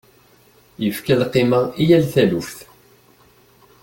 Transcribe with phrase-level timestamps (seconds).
[0.83, 2.57] Yefka lqima i yal taluft.